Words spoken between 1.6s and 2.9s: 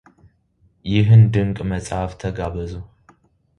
መጽሐፍ ተጋበዙ